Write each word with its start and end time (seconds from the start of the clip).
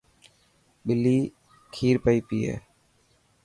ٻلي 0.85 1.17
کير 1.73 1.95
پيي 2.03 2.19
پئي. 2.27 2.41